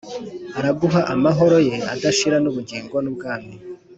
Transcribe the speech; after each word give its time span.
Araguha 0.57 1.01
amahoro 1.13 1.57
ye 1.67 1.75
adashira 1.93 2.37
n’ubugingo 2.41 2.95
n’ubwami 3.03 3.53